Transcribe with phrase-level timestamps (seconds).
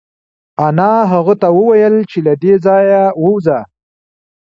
[0.67, 3.59] انا هغه ته وویل چې له دې ځایه ووځه.